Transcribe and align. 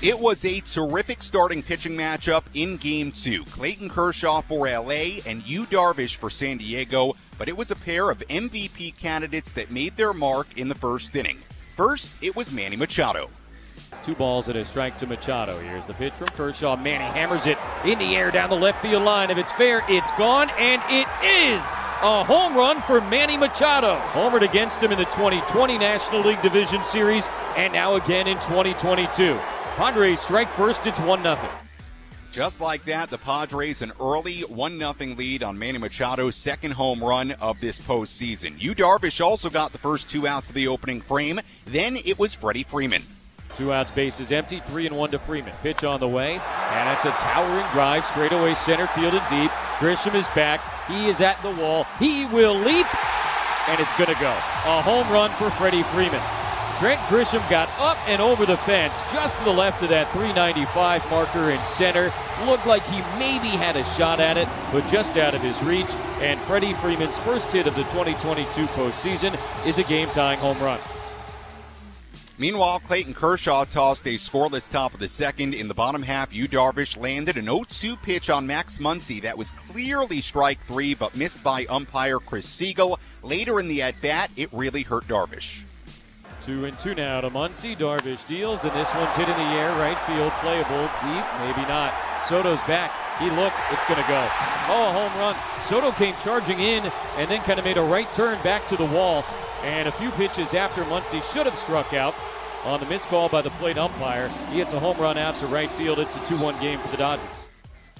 It 0.00 0.16
was 0.16 0.44
a 0.44 0.60
terrific 0.60 1.24
starting 1.24 1.60
pitching 1.60 1.96
matchup 1.96 2.44
in 2.54 2.76
Game 2.76 3.10
2. 3.10 3.44
Clayton 3.46 3.88
Kershaw 3.88 4.42
for 4.42 4.68
LA 4.68 5.18
and 5.26 5.44
Yu 5.44 5.66
Darvish 5.66 6.14
for 6.14 6.30
San 6.30 6.58
Diego, 6.58 7.16
but 7.36 7.48
it 7.48 7.56
was 7.56 7.72
a 7.72 7.76
pair 7.76 8.08
of 8.08 8.20
MVP 8.28 8.96
candidates 8.96 9.50
that 9.54 9.72
made 9.72 9.96
their 9.96 10.12
mark 10.12 10.56
in 10.56 10.68
the 10.68 10.74
first 10.76 11.16
inning. 11.16 11.38
First, 11.74 12.14
it 12.22 12.36
was 12.36 12.52
Manny 12.52 12.76
Machado. 12.76 13.28
Two 14.04 14.14
balls 14.14 14.46
and 14.46 14.56
a 14.56 14.64
strike 14.64 14.96
to 14.98 15.06
Machado. 15.08 15.58
Here's 15.58 15.86
the 15.88 15.94
pitch 15.94 16.12
from 16.12 16.28
Kershaw. 16.28 16.76
Manny 16.76 17.02
hammers 17.02 17.46
it 17.46 17.58
in 17.84 17.98
the 17.98 18.14
air 18.14 18.30
down 18.30 18.50
the 18.50 18.56
left 18.56 18.80
field 18.80 19.02
line. 19.02 19.30
If 19.30 19.38
it's 19.38 19.52
fair, 19.54 19.82
it's 19.88 20.12
gone, 20.12 20.48
and 20.58 20.80
it 20.90 21.08
is 21.24 21.60
a 22.02 22.22
home 22.22 22.56
run 22.56 22.80
for 22.82 23.00
Manny 23.00 23.36
Machado. 23.36 23.98
Homered 24.12 24.48
against 24.48 24.80
him 24.80 24.92
in 24.92 24.98
the 24.98 25.06
2020 25.06 25.76
National 25.76 26.20
League 26.20 26.40
Division 26.40 26.84
Series, 26.84 27.28
and 27.56 27.72
now 27.72 27.96
again 27.96 28.28
in 28.28 28.36
2022. 28.36 29.36
Padres 29.78 30.18
strike 30.18 30.50
first. 30.50 30.88
It's 30.88 30.98
one 30.98 31.22
0 31.22 31.38
just 32.32 32.60
like 32.60 32.84
that, 32.84 33.08
the 33.10 33.16
Padres 33.16 33.80
an 33.80 33.92
early 34.00 34.40
1 34.40 34.78
0 34.78 34.94
lead 35.16 35.42
on 35.42 35.58
Manny 35.58 35.78
Machado's 35.78 36.34
second 36.36 36.72
home 36.72 37.02
run 37.02 37.32
of 37.32 37.60
this 37.60 37.78
postseason. 37.78 38.60
Yu 38.60 38.74
Darvish 38.74 39.24
also 39.24 39.48
got 39.48 39.72
the 39.72 39.78
first 39.78 40.08
two 40.08 40.26
outs 40.26 40.48
of 40.48 40.54
the 40.54 40.68
opening 40.68 41.00
frame. 41.00 41.40
Then 41.64 41.96
it 41.96 42.18
was 42.18 42.34
Freddie 42.34 42.64
Freeman. 42.64 43.02
Two 43.54 43.72
outs, 43.72 43.92
bases 43.92 44.32
empty, 44.32 44.60
three 44.66 44.86
and 44.86 44.96
one 44.96 45.10
to 45.10 45.18
Freeman. 45.18 45.54
Pitch 45.62 45.84
on 45.84 46.00
the 46.00 46.08
way, 46.08 46.40
and 46.72 46.96
it's 46.96 47.06
a 47.06 47.10
towering 47.12 47.66
drive 47.72 48.04
straight 48.04 48.32
away 48.32 48.54
center 48.54 48.88
field 48.88 49.14
and 49.14 49.28
deep. 49.28 49.50
Grisham 49.78 50.14
is 50.14 50.28
back. 50.30 50.60
He 50.88 51.08
is 51.08 51.20
at 51.20 51.40
the 51.42 51.52
wall. 51.52 51.86
He 52.00 52.26
will 52.26 52.54
leap, 52.54 52.86
and 53.68 53.80
it's 53.80 53.94
going 53.94 54.12
to 54.12 54.20
go. 54.20 54.30
A 54.30 54.82
home 54.82 55.08
run 55.12 55.30
for 55.30 55.50
Freddie 55.50 55.84
Freeman. 55.84 56.20
Trent 56.78 57.00
Grisham 57.08 57.50
got 57.50 57.68
up 57.80 57.98
and 58.08 58.22
over 58.22 58.46
the 58.46 58.56
fence 58.58 59.02
just 59.12 59.36
to 59.38 59.44
the 59.44 59.50
left 59.50 59.82
of 59.82 59.88
that 59.88 60.12
395 60.12 61.10
marker 61.10 61.50
in 61.50 61.58
center. 61.64 62.12
Looked 62.46 62.68
like 62.68 62.84
he 62.84 62.98
maybe 63.18 63.48
had 63.48 63.74
a 63.74 63.84
shot 63.84 64.20
at 64.20 64.36
it, 64.36 64.46
but 64.70 64.86
just 64.86 65.16
out 65.16 65.34
of 65.34 65.42
his 65.42 65.60
reach. 65.64 65.92
And 66.20 66.38
Freddie 66.38 66.74
Freeman's 66.74 67.18
first 67.18 67.50
hit 67.50 67.66
of 67.66 67.74
the 67.74 67.82
2022 67.82 68.66
postseason 68.66 69.34
is 69.66 69.78
a 69.78 69.82
game 69.82 70.06
tying 70.10 70.38
home 70.38 70.56
run. 70.60 70.78
Meanwhile, 72.38 72.78
Clayton 72.78 73.14
Kershaw 73.14 73.64
tossed 73.64 74.06
a 74.06 74.14
scoreless 74.14 74.70
top 74.70 74.94
of 74.94 75.00
the 75.00 75.08
second. 75.08 75.54
In 75.54 75.66
the 75.66 75.74
bottom 75.74 76.02
half, 76.04 76.32
Yu 76.32 76.46
Darvish 76.46 76.96
landed 76.96 77.36
an 77.36 77.46
0-2 77.46 78.00
pitch 78.00 78.30
on 78.30 78.46
Max 78.46 78.78
Muncy 78.78 79.20
that 79.22 79.36
was 79.36 79.50
clearly 79.72 80.20
strike 80.20 80.64
three, 80.68 80.94
but 80.94 81.16
missed 81.16 81.42
by 81.42 81.66
umpire 81.66 82.20
Chris 82.20 82.46
Segal. 82.46 82.98
Later 83.24 83.58
in 83.58 83.66
the 83.66 83.82
at-bat, 83.82 84.30
it 84.36 84.48
really 84.52 84.82
hurt 84.84 85.08
Darvish. 85.08 85.62
Two 86.48 86.64
and 86.64 86.78
two 86.78 86.94
now 86.94 87.20
to 87.20 87.28
Muncy. 87.28 87.76
Darvish 87.76 88.26
deals, 88.26 88.64
and 88.64 88.74
this 88.74 88.94
one's 88.94 89.14
hit 89.14 89.28
in 89.28 89.36
the 89.36 89.52
air, 89.52 89.70
right 89.72 89.98
field, 90.06 90.32
playable, 90.40 90.88
deep, 91.02 91.24
maybe 91.40 91.60
not. 91.68 91.92
Soto's 92.24 92.62
back. 92.62 92.90
He 93.20 93.28
looks, 93.28 93.60
it's 93.70 93.84
going 93.84 94.00
to 94.00 94.08
go. 94.08 94.26
Oh, 94.66 94.88
a 94.88 94.92
home 94.94 95.20
run. 95.20 95.36
Soto 95.62 95.90
came 95.90 96.14
charging 96.24 96.58
in 96.58 96.90
and 97.18 97.28
then 97.28 97.42
kind 97.42 97.58
of 97.58 97.66
made 97.66 97.76
a 97.76 97.82
right 97.82 98.10
turn 98.14 98.42
back 98.42 98.66
to 98.68 98.76
the 98.76 98.86
wall. 98.86 99.26
And 99.62 99.88
a 99.88 99.92
few 99.92 100.10
pitches 100.12 100.54
after 100.54 100.84
Muncy 100.84 101.22
should 101.34 101.44
have 101.44 101.58
struck 101.58 101.92
out 101.92 102.14
on 102.64 102.80
the 102.80 102.86
missed 102.86 103.08
call 103.08 103.28
by 103.28 103.42
the 103.42 103.50
plate 103.50 103.76
umpire. 103.76 104.30
He 104.50 104.60
hits 104.60 104.72
a 104.72 104.80
home 104.80 104.96
run 104.96 105.18
out 105.18 105.34
to 105.34 105.46
right 105.48 105.70
field. 105.72 105.98
It's 105.98 106.16
a 106.16 106.26
2 106.28 106.42
1 106.42 106.58
game 106.62 106.78
for 106.78 106.88
the 106.88 106.96
Dodgers. 106.96 107.37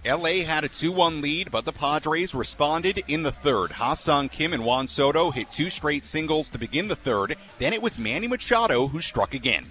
LA 0.08 0.42
had 0.42 0.64
a 0.64 0.68
2 0.68 0.90
1 0.90 1.20
lead, 1.20 1.50
but 1.50 1.66
the 1.66 1.72
Padres 1.72 2.34
responded 2.34 3.04
in 3.08 3.22
the 3.22 3.32
third. 3.32 3.72
Ha-Seong 3.72 4.30
Kim 4.30 4.54
and 4.54 4.64
Juan 4.64 4.86
Soto 4.86 5.30
hit 5.30 5.50
two 5.50 5.68
straight 5.68 6.02
singles 6.02 6.48
to 6.50 6.58
begin 6.58 6.88
the 6.88 6.96
third. 6.96 7.36
Then 7.58 7.74
it 7.74 7.82
was 7.82 7.98
Manny 7.98 8.26
Machado 8.26 8.86
who 8.86 9.02
struck 9.02 9.34
again. 9.34 9.66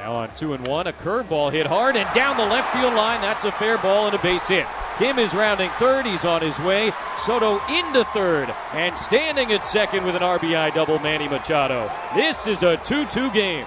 Now 0.00 0.14
on 0.14 0.34
2 0.34 0.54
and 0.54 0.66
1, 0.66 0.88
a 0.88 0.92
curveball 0.92 1.52
hit 1.52 1.66
hard 1.66 1.96
and 1.96 2.12
down 2.12 2.36
the 2.36 2.44
left 2.44 2.72
field 2.76 2.94
line. 2.94 3.20
That's 3.20 3.44
a 3.44 3.52
fair 3.52 3.78
ball 3.78 4.06
and 4.06 4.16
a 4.16 4.22
base 4.22 4.48
hit. 4.48 4.66
Kim 4.98 5.18
is 5.18 5.32
rounding 5.32 5.70
third. 5.78 6.06
He's 6.06 6.24
on 6.24 6.42
his 6.42 6.58
way. 6.58 6.92
Soto 7.18 7.60
into 7.68 8.02
third. 8.06 8.52
And 8.72 8.96
standing 8.96 9.52
at 9.52 9.66
second 9.66 10.04
with 10.04 10.16
an 10.16 10.22
RBI 10.22 10.74
double, 10.74 10.98
Manny 10.98 11.28
Machado. 11.28 11.90
This 12.14 12.46
is 12.46 12.62
a 12.62 12.78
2 12.78 13.06
2 13.06 13.30
game. 13.30 13.66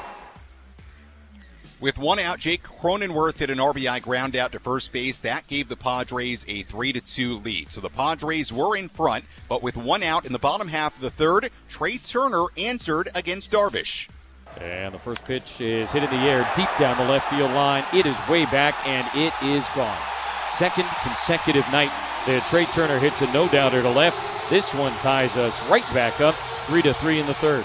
With 1.82 1.98
one 1.98 2.20
out, 2.20 2.40
Jake 2.40 2.64
Cronenworth 2.64 3.38
hit 3.38 3.50
an 3.50 3.58
RBI 3.58 4.02
ground 4.02 4.36
out 4.36 4.52
to 4.52 4.60
first 4.60 4.92
base. 4.92 5.18
That 5.20 5.48
gave 5.48 5.70
the 5.70 5.78
Padres 5.78 6.44
a 6.50 6.64
3 6.64 6.92
2 6.92 7.38
lead. 7.38 7.72
So 7.72 7.80
the 7.80 7.90
Padres 7.90 8.52
were 8.52 8.76
in 8.76 8.90
front, 8.90 9.24
but 9.48 9.64
with 9.64 9.78
one 9.78 10.04
out 10.04 10.26
in 10.26 10.34
the 10.34 10.40
bottom 10.40 10.68
half 10.68 10.96
of 10.96 11.02
the 11.02 11.10
third, 11.10 11.50
Trea 11.70 11.98
Turner 11.98 12.48
answered 12.58 13.10
against 13.16 13.52
Darvish. 13.52 14.10
And 14.58 14.94
the 14.94 15.00
first 15.00 15.24
pitch 15.24 15.62
is 15.62 15.94
hit 15.94 16.04
in 16.04 16.10
the 16.10 16.18
air 16.18 16.50
deep 16.54 16.70
down 16.78 16.98
the 16.98 17.10
left 17.10 17.30
field 17.30 17.52
line. 17.52 17.86
It 17.94 18.06
is 18.06 18.18
way 18.28 18.44
back 18.46 18.76
and 18.86 19.08
it 19.16 19.34
is 19.42 19.66
gone. 19.70 19.98
Second 20.50 20.90
consecutive 21.04 21.66
night 21.72 21.92
that 22.28 22.46
Trea 22.50 22.66
Turner 22.66 23.00
hits 23.00 23.22
a 23.22 23.32
no 23.32 23.48
doubter 23.48 23.82
to 23.82 23.90
left. 23.90 24.50
This 24.50 24.74
one 24.74 24.92
ties 24.96 25.38
us 25.38 25.70
right 25.70 25.86
back 25.94 26.20
up, 26.20 26.34
3 26.34 26.82
to 26.82 26.94
3 26.94 27.20
in 27.20 27.26
the 27.26 27.34
third. 27.36 27.64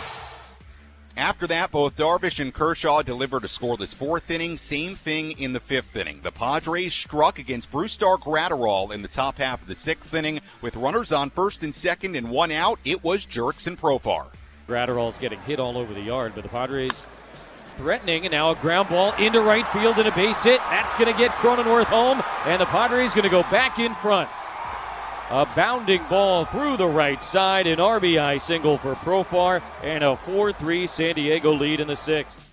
After 1.17 1.47
that, 1.47 1.71
both 1.71 1.97
Darvish 1.97 2.41
and 2.41 2.53
Kershaw 2.53 3.03
delivered 3.03 3.45
a 3.45 3.47
scoreless 3.47 3.95
fourth 3.95 4.29
inning. 4.33 4.57
Same 4.57 4.97
thing 4.97 5.39
in 5.39 5.53
the 5.53 5.61
fifth 5.61 5.95
inning. 5.95 6.21
The 6.25 6.33
Padres 6.33 6.93
struck 6.93 7.39
against 7.39 7.71
Brusdar 7.71 8.19
Graterol 8.19 8.93
in 8.93 9.03
the 9.03 9.09
top 9.09 9.39
half 9.39 9.63
of 9.63 9.69
the 9.69 9.77
sixth 9.77 10.13
inning 10.13 10.41
with 10.61 10.75
runners 10.75 11.13
on 11.13 11.31
first 11.31 11.63
and 11.63 11.73
second 11.73 12.17
and 12.17 12.31
one 12.31 12.51
out. 12.51 12.81
It 12.85 13.05
was 13.05 13.27
Jurickson 13.27 13.79
Profar. 13.79 14.33
Graterol's 14.67 15.19
getting 15.19 15.41
hit 15.43 15.61
all 15.61 15.79
over 15.79 15.95
the 15.95 16.01
yard, 16.01 16.33
but 16.35 16.43
the 16.43 16.49
Padres 16.49 17.07
threatening, 17.77 18.25
and 18.25 18.33
now 18.33 18.51
a 18.51 18.57
ground 18.57 18.89
ball 18.89 19.13
into 19.15 19.41
right 19.41 19.67
field 19.69 19.99
and 19.99 20.09
a 20.09 20.15
base 20.17 20.43
hit. 20.43 20.61
That's 20.71 20.95
going 20.95 21.13
to 21.13 21.19
get 21.19 21.31
Cronenworth 21.33 21.85
home, 21.85 22.23
and 22.45 22.61
the 22.61 22.67
Padres 22.67 23.15
going 23.15 23.25
to 23.25 23.31
go 23.31 23.43
back 23.45 23.79
in 23.79 23.95
front. 23.95 24.29
A 25.31 25.47
bounding 25.57 26.03
ball 26.11 26.45
through 26.45 26.77
the 26.77 26.87
right 26.87 27.23
side, 27.23 27.67
an 27.67 27.79
RBI 27.79 28.39
single 28.41 28.77
for 28.77 28.95
Profar, 28.95 29.63
and 29.83 30.05
a 30.05 30.17
4 30.17 30.53
3 30.53 30.87
San 30.87 31.15
Diego 31.15 31.51
lead 31.51 31.81
in 31.81 31.89
the 31.89 31.97
sixth. 31.97 32.45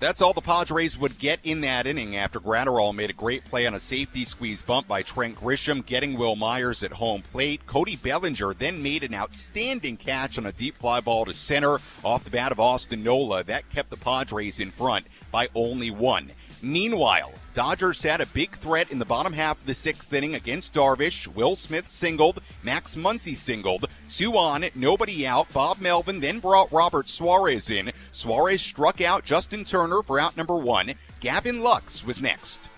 That's 0.00 0.20
all 0.20 0.32
the 0.32 0.40
Padres 0.40 0.98
would 0.98 1.18
get 1.18 1.40
in 1.44 1.62
that 1.62 1.86
inning 1.86 2.16
after 2.16 2.38
Graterol 2.38 2.94
made 2.94 3.10
a 3.10 3.14
great 3.14 3.44
play 3.44 3.66
on 3.66 3.74
a 3.74 3.80
safety 3.80 4.24
squeeze 4.24 4.62
bunt 4.62 4.86
by 4.86 5.02
Trent 5.02 5.36
Grisham, 5.36 5.84
getting 5.84 6.16
Wil 6.16 6.36
Myers 6.36 6.82
at 6.82 6.92
home 6.92 7.22
plate. 7.32 7.66
Cody 7.66 7.96
Bellinger 7.96 8.54
then 8.54 8.82
made 8.82 9.02
an 9.02 9.14
outstanding 9.14 9.98
catch 9.98 10.38
on 10.38 10.46
a 10.46 10.52
deep 10.52 10.74
fly 10.76 11.00
ball 11.00 11.24
to 11.24 11.34
center 11.34 11.78
off 12.02 12.24
the 12.24 12.30
bat 12.30 12.52
of 12.52 12.60
Austin 12.60 13.02
Nola. 13.02 13.44
That 13.44 13.68
kept 13.70 13.90
the 13.90 13.98
Padres 13.98 14.60
in 14.60 14.70
front 14.70 15.06
by 15.30 15.48
only 15.54 15.90
one. 15.90 16.32
Meanwhile, 16.62 17.32
Dodgers 17.52 18.02
had 18.02 18.20
a 18.20 18.26
big 18.26 18.56
threat 18.56 18.90
in 18.90 18.98
the 18.98 19.04
bottom 19.04 19.32
half 19.32 19.58
of 19.58 19.66
the 19.66 19.74
sixth 19.74 20.12
inning 20.12 20.34
against 20.34 20.74
Darvish. 20.74 21.26
Will 21.26 21.56
Smith 21.56 21.88
singled, 21.88 22.40
Max 22.62 22.94
Muncy 22.96 23.34
singled, 23.34 23.86
two 24.06 24.36
on, 24.36 24.66
nobody 24.74 25.26
out. 25.26 25.52
Bob 25.52 25.80
Melvin 25.80 26.20
then 26.20 26.38
brought 26.38 26.70
Robert 26.70 27.08
Suarez 27.08 27.70
in. 27.70 27.92
Suarez 28.12 28.62
struck 28.62 29.00
out 29.00 29.24
Justin 29.24 29.64
Turner 29.64 30.02
for 30.02 30.20
out 30.20 30.36
number 30.36 30.56
one. 30.58 30.94
Gavin 31.20 31.60
Lux 31.60 32.04
was 32.04 32.22
next. 32.22 32.68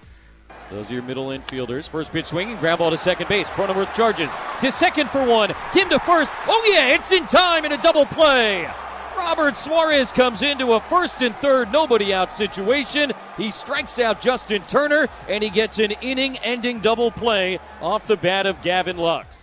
Those 0.71 0.91
are 0.91 0.95
your 0.95 1.03
middle 1.03 1.29
infielders. 1.29 1.87
First 1.87 2.13
pitch 2.13 2.27
swinging, 2.27 2.57
ground 2.57 2.79
ball 2.79 2.91
to 2.91 2.97
second 2.97 3.29
base. 3.29 3.51
Cronenworth 3.51 3.95
charges 3.95 4.35
to 4.61 4.73
second 4.73 5.11
for 5.11 5.23
one. 5.27 5.55
Kim 5.75 5.91
to 5.91 5.99
first. 5.99 6.33
Oh 6.47 6.71
yeah, 6.73 6.95
it's 6.95 7.13
in 7.13 7.27
time 7.27 7.67
in 7.67 7.73
a 7.73 7.83
double 7.83 8.07
play. 8.07 8.71
Robert 9.25 9.57
Suarez 9.57 10.11
comes 10.11 10.43
into 10.43 10.73
a 10.73 10.81
first 10.81 11.23
and 11.23 11.35
third, 11.37 11.73
nobody 11.73 12.13
out 12.13 12.33
situation. 12.33 13.13
He 13.37 13.53
strikes 13.53 14.01
out 14.01 14.21
Justin 14.21 14.63
Turner, 14.63 15.09
and 15.29 15.45
he 15.45 15.49
gets 15.49 15.79
an 15.79 15.93
inning 16.03 16.37
ending 16.39 16.81
double 16.81 17.13
play 17.13 17.61
off 17.81 18.07
the 18.09 18.17
bat 18.17 18.47
of 18.47 18.61
Gavin 18.63 18.97
Lux. 18.97 19.42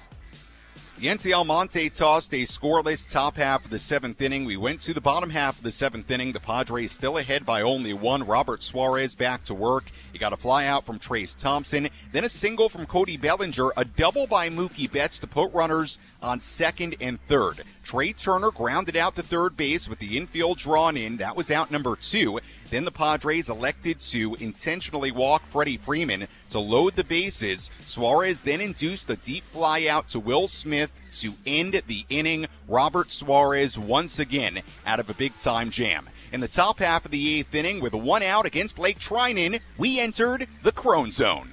Yency 0.99 1.33
Almonte 1.33 1.87
tossed 1.87 2.33
a 2.33 2.45
scoreless 2.45 3.09
top 3.09 3.37
half 3.37 3.63
of 3.63 3.71
the 3.71 3.79
seventh 3.79 4.21
inning. 4.21 4.43
We 4.43 4.57
went 4.57 4.81
to 4.81 4.93
the 4.93 4.99
bottom 4.99 5.29
half 5.29 5.55
of 5.55 5.63
the 5.63 5.71
seventh 5.71 6.11
inning. 6.11 6.33
The 6.33 6.41
Padres 6.41 6.91
still 6.91 7.17
ahead 7.17 7.45
by 7.45 7.61
only 7.61 7.93
one. 7.93 8.27
Robert 8.27 8.61
Suarez 8.61 9.15
back 9.15 9.45
to 9.45 9.53
work. 9.53 9.85
He 10.11 10.19
got 10.19 10.33
a 10.33 10.37
fly 10.37 10.65
out 10.65 10.85
from 10.85 10.99
Trayce 10.99 11.39
Thompson, 11.39 11.87
then 12.11 12.25
a 12.25 12.29
single 12.29 12.67
from 12.67 12.85
Cody 12.85 13.15
Bellinger, 13.15 13.71
a 13.77 13.85
double 13.85 14.27
by 14.27 14.49
Mookie 14.49 14.91
Betts 14.91 15.19
to 15.19 15.27
put 15.27 15.53
runners 15.53 15.99
on 16.21 16.41
second 16.41 16.97
and 16.99 17.25
third. 17.27 17.61
Trea 17.81 18.11
Turner 18.11 18.51
grounded 18.51 18.97
out 18.97 19.15
to 19.15 19.23
third 19.23 19.55
base 19.55 19.87
with 19.87 19.99
the 19.99 20.17
infield 20.17 20.57
drawn 20.57 20.97
in. 20.97 21.15
That 21.15 21.37
was 21.37 21.49
out 21.49 21.71
number 21.71 21.95
two. 21.95 22.41
Then 22.69 22.85
the 22.85 22.91
Padres 22.91 23.49
elected 23.49 23.99
to 23.99 24.35
intentionally 24.35 25.11
walk 25.11 25.45
Freddie 25.47 25.77
Freeman 25.77 26.27
to 26.51 26.59
load 26.59 26.93
the 26.93 27.03
bases. 27.03 27.71
Suarez 27.85 28.41
then 28.41 28.61
induced 28.61 29.09
a 29.09 29.15
deep 29.15 29.43
fly 29.51 29.87
out 29.87 30.07
to 30.09 30.19
Will 30.19 30.47
Smith 30.47 30.91
to 31.13 31.33
end 31.45 31.81
the 31.87 32.05
inning. 32.09 32.45
Robert 32.67 33.09
Suarez 33.09 33.79
once 33.79 34.19
again 34.19 34.61
out 34.85 34.99
of 34.99 35.09
a 35.09 35.15
big 35.15 35.35
time 35.37 35.71
jam. 35.71 36.09
In 36.31 36.41
the 36.41 36.47
top 36.47 36.77
half 36.77 37.05
of 37.05 37.11
the 37.11 37.39
eighth 37.39 37.55
inning, 37.55 37.81
with 37.81 37.93
one 37.93 38.21
out 38.21 38.45
against 38.45 38.75
Blake 38.75 38.99
Treinen, 38.99 39.61
we 39.79 39.99
entered 39.99 40.47
the 40.61 40.71
Crone 40.71 41.09
Zone. 41.09 41.49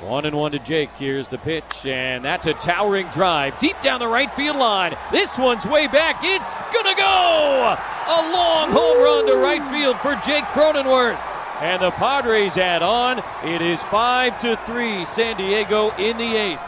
One 0.00 0.24
and 0.26 0.36
one 0.36 0.52
to 0.52 0.60
Jake. 0.60 0.90
Here's 0.96 1.28
the 1.28 1.38
pitch, 1.38 1.84
and 1.84 2.24
that's 2.24 2.46
a 2.46 2.54
towering 2.54 3.08
drive 3.08 3.58
deep 3.58 3.74
down 3.82 3.98
the 3.98 4.06
right 4.06 4.30
field 4.30 4.56
line. 4.56 4.96
This 5.10 5.38
one's 5.38 5.66
way 5.66 5.88
back. 5.88 6.20
It's 6.22 6.54
gonna 6.72 6.94
go! 6.96 7.76
A 8.06 8.32
long 8.32 8.70
home 8.70 8.97
to 9.28 9.36
right 9.36 9.62
field 9.64 9.98
for 9.98 10.14
Jake 10.26 10.44
Cronenworth. 10.46 11.18
And 11.60 11.82
the 11.82 11.90
Padres 11.90 12.56
add 12.56 12.82
on. 12.82 13.22
It 13.44 13.60
is 13.60 13.82
five 13.84 14.40
to 14.40 14.56
three. 14.64 15.04
San 15.04 15.36
Diego 15.36 15.90
in 15.96 16.16
the 16.16 16.36
eighth. 16.36 16.60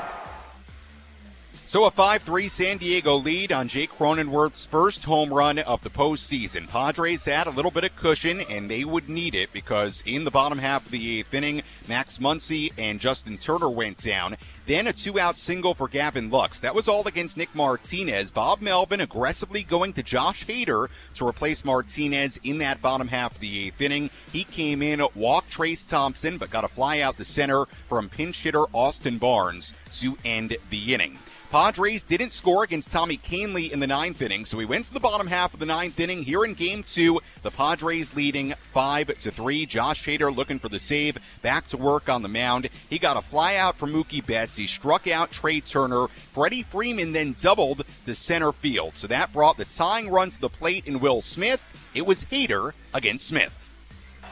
So 1.70 1.84
a 1.84 1.90
5-3 1.92 2.50
San 2.50 2.78
Diego 2.78 3.14
lead 3.14 3.52
on 3.52 3.68
Jake 3.68 3.92
Cronenworth's 3.92 4.66
first 4.66 5.04
home 5.04 5.32
run 5.32 5.60
of 5.60 5.84
the 5.84 5.88
postseason. 5.88 6.66
Padres 6.66 7.26
had 7.26 7.46
a 7.46 7.50
little 7.50 7.70
bit 7.70 7.84
of 7.84 7.94
cushion, 7.94 8.40
and 8.40 8.68
they 8.68 8.84
would 8.84 9.08
need 9.08 9.36
it 9.36 9.52
because 9.52 10.02
in 10.04 10.24
the 10.24 10.32
bottom 10.32 10.58
half 10.58 10.84
of 10.84 10.90
the 10.90 11.20
eighth 11.20 11.32
inning, 11.32 11.62
Max 11.86 12.18
Muncy 12.18 12.72
and 12.76 12.98
Justin 12.98 13.38
Turner 13.38 13.70
went 13.70 13.98
down. 13.98 14.36
Then 14.66 14.88
a 14.88 14.92
two-out 14.92 15.38
single 15.38 15.74
for 15.74 15.86
Gavin 15.86 16.28
Lux. 16.28 16.58
That 16.58 16.74
was 16.74 16.88
all 16.88 17.06
against 17.06 17.36
Nick 17.36 17.54
Martinez. 17.54 18.32
Bob 18.32 18.60
Melvin 18.60 19.00
aggressively 19.00 19.62
going 19.62 19.92
to 19.92 20.02
Josh 20.02 20.44
Hader 20.46 20.88
to 21.14 21.24
replace 21.24 21.64
Martinez 21.64 22.40
in 22.42 22.58
that 22.58 22.82
bottom 22.82 23.06
half 23.06 23.36
of 23.36 23.40
the 23.40 23.66
eighth 23.66 23.80
inning. 23.80 24.10
He 24.32 24.42
came 24.42 24.82
in, 24.82 25.00
walked 25.14 25.52
Trayce 25.52 25.86
Thompson, 25.86 26.36
but 26.36 26.50
got 26.50 26.64
a 26.64 26.68
fly 26.68 26.98
out 26.98 27.16
the 27.16 27.24
center 27.24 27.66
from 27.86 28.08
pinch 28.08 28.40
hitter 28.40 28.64
Austin 28.72 29.18
Barnes 29.18 29.72
to 29.92 30.16
end 30.24 30.56
the 30.70 30.94
inning. 30.94 31.16
Padres 31.50 32.04
didn't 32.04 32.30
score 32.30 32.62
against 32.62 32.92
Tommy 32.92 33.16
Kahnle 33.16 33.72
in 33.72 33.80
the 33.80 33.86
ninth 33.88 34.22
inning, 34.22 34.44
so 34.44 34.56
we 34.56 34.64
went 34.64 34.84
to 34.84 34.92
the 34.92 35.00
bottom 35.00 35.26
half 35.26 35.52
of 35.52 35.58
the 35.58 35.66
ninth 35.66 35.98
inning. 35.98 36.22
Here 36.22 36.44
in 36.44 36.54
game 36.54 36.84
two, 36.84 37.20
the 37.42 37.50
Padres 37.50 38.14
leading 38.14 38.54
five 38.70 39.08
to 39.18 39.32
three. 39.32 39.66
Josh 39.66 40.06
Hader 40.06 40.34
looking 40.34 40.60
for 40.60 40.68
the 40.68 40.78
save, 40.78 41.18
back 41.42 41.66
to 41.66 41.76
work 41.76 42.08
on 42.08 42.22
the 42.22 42.28
mound. 42.28 42.68
He 42.88 43.00
got 43.00 43.16
a 43.16 43.22
fly 43.22 43.56
out 43.56 43.76
from 43.76 43.92
Mookie 43.92 44.24
Betts. 44.24 44.58
He 44.58 44.68
struck 44.68 45.08
out 45.08 45.32
Trea 45.32 45.60
Turner. 45.60 46.06
Freddie 46.06 46.62
Freeman 46.62 47.10
then 47.10 47.34
doubled 47.36 47.82
to 48.06 48.14
center 48.14 48.52
field. 48.52 48.96
So 48.96 49.08
that 49.08 49.32
brought 49.32 49.56
the 49.56 49.64
tying 49.64 50.08
run 50.08 50.30
to 50.30 50.40
the 50.40 50.48
plate 50.48 50.86
in 50.86 51.00
Will 51.00 51.20
Smith. 51.20 51.64
It 51.94 52.06
was 52.06 52.26
Hader 52.26 52.74
against 52.94 53.26
Smith. 53.26 53.59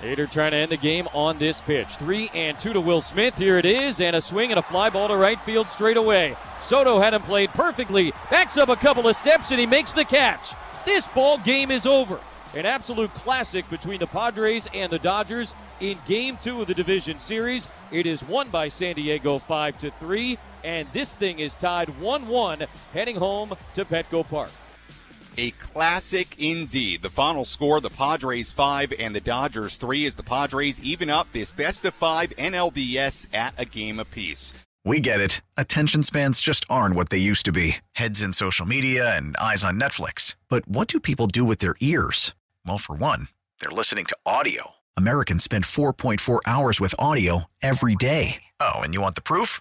Hader 0.03 0.31
trying 0.31 0.53
to 0.53 0.57
end 0.57 0.71
the 0.71 0.77
game 0.77 1.09
on 1.13 1.39
this 1.39 1.61
pitch. 1.61 1.97
Three 1.97 2.31
and 2.33 2.59
two 2.59 2.73
to 2.73 2.81
Will 2.81 3.01
Smith. 3.01 3.37
Here 3.37 3.59
it 3.59 3.65
is, 3.65 4.01
and 4.01 4.15
a 4.15 4.21
swing 4.21 4.51
and 4.51 4.59
a 4.59 4.63
fly 4.63 4.91
ball 4.91 5.09
to 5.09 5.17
right 5.17 5.41
field 5.41 5.69
straight 5.69 5.97
away. 5.97 6.37
Soto 6.61 7.01
had 7.01 7.15
him 7.15 7.23
played 7.23 7.51
perfectly, 7.51 8.13
backs 8.31 8.57
up 8.57 8.69
a 8.69 8.77
couple 8.77 9.09
of 9.09 9.17
steps, 9.17 9.51
and 9.51 9.59
he 9.59 9.67
makes 9.67 9.93
the 9.93 10.05
catch. 10.05 10.53
This 10.85 11.09
ball 11.09 11.39
game 11.39 11.71
is 11.71 11.85
over. 11.85 12.21
An 12.55 12.65
absolute 12.65 13.13
classic 13.15 13.69
between 13.69 13.99
the 13.99 14.07
Padres 14.07 14.69
and 14.73 14.91
the 14.91 14.99
Dodgers 14.99 15.55
in 15.81 15.99
game 16.07 16.39
two 16.41 16.63
of 16.63 16.67
the 16.67 16.75
division 16.75 17.19
series. 17.19 17.69
It 17.91 18.07
is 18.07 18.25
won 18.25 18.49
by 18.49 18.69
San 18.69 18.95
Diego 18.95 19.39
5 19.39 19.79
to 19.79 19.91
3, 19.91 20.39
and 20.65 20.89
this 20.93 21.15
thing 21.15 21.41
is 21.41 21.57
tied 21.57 21.91
1 22.01 22.29
1 22.29 22.65
heading 22.95 23.17
home 23.17 23.55
to 23.75 23.85
Petco 23.85 24.27
Park. 24.27 24.51
A 25.39 25.53
classic 25.53 26.35
indeed. 26.41 27.01
The 27.03 27.11
final 27.11 27.45
score, 27.45 27.81
the 27.81 27.91
Padres 27.91 28.51
5 28.51 28.93
and 28.99 29.15
the 29.15 29.21
Dodgers 29.21 29.77
3 29.77 30.05
as 30.05 30.17
the 30.17 30.25
Padres 30.25 30.81
even 30.81 31.09
up 31.09 31.29
this 31.33 31.53
best 31.53 31.85
of 31.85 31.95
5 31.95 32.31
NLDS 32.31 33.29
at 33.33 33.55
a 33.57 33.65
game 33.65 34.01
apiece. 34.01 34.53
We 34.85 34.99
get 34.99 35.21
it. 35.21 35.41
Attention 35.57 36.03
spans 36.03 36.41
just 36.41 36.65
aren't 36.69 36.97
what 36.97 37.11
they 37.11 37.19
used 37.19 37.45
to 37.45 37.53
be. 37.53 37.77
Heads 37.93 38.21
in 38.21 38.33
social 38.33 38.67
media 38.67 39.17
and 39.17 39.37
eyes 39.37 39.63
on 39.63 39.79
Netflix. 39.79 40.35
But 40.49 40.67
what 40.67 40.89
do 40.89 40.99
people 40.99 41.29
do 41.29 41.45
with 41.45 41.61
their 41.61 41.77
ears? 41.81 42.35
Well, 42.67 42.79
for 42.79 42.97
one, 42.97 43.29
they're 43.61 43.71
listening 43.71 44.07
to 44.07 44.17
audio. 44.27 44.73
Americans 44.97 45.45
spend 45.45 45.65
4.4 45.65 46.41
hours 46.47 46.81
with 46.81 46.97
audio 46.99 47.45
every 47.63 47.95
day. 47.95 48.43
Oh, 48.59 48.81
and 48.81 48.93
you 48.93 49.01
want 49.01 49.15
the 49.15 49.23
proof? 49.23 49.61